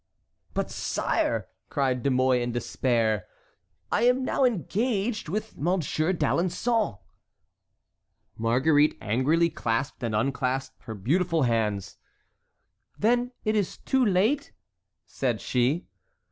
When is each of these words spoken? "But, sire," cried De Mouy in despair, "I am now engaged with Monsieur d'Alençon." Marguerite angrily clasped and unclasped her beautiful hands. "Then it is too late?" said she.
"But, 0.55 0.71
sire," 0.71 1.47
cried 1.69 2.01
De 2.01 2.09
Mouy 2.09 2.41
in 2.41 2.51
despair, 2.51 3.27
"I 3.91 4.01
am 4.05 4.25
now 4.25 4.43
engaged 4.43 5.29
with 5.29 5.55
Monsieur 5.59 6.11
d'Alençon." 6.11 6.97
Marguerite 8.35 8.97
angrily 8.99 9.51
clasped 9.51 10.01
and 10.01 10.15
unclasped 10.15 10.85
her 10.85 10.95
beautiful 10.95 11.43
hands. 11.43 11.97
"Then 12.97 13.31
it 13.45 13.55
is 13.55 13.77
too 13.77 14.03
late?" 14.03 14.53
said 15.05 15.39
she. 15.39 15.85